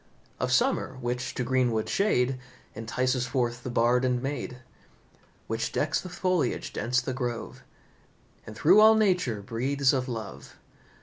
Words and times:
Of 0.39 0.51
summer 0.51 0.97
which 0.99 1.35
to 1.35 1.43
greenwood 1.43 1.87
shade 1.87 2.39
Entices 2.73 3.27
forth 3.27 3.61
the 3.61 3.69
Bard 3.69 4.03
and 4.03 4.19
maid; 4.19 4.57
Which 5.45 5.71
decks 5.71 6.01
with 6.03 6.13
foliage 6.13 6.73
dense 6.73 6.99
the 7.01 7.13
grove, 7.13 7.61
And 8.47 8.55
through 8.55 8.79
all 8.79 8.95
nature 8.95 9.43
breathes 9.43 9.93
of 9.93 10.09
love. 10.09 10.55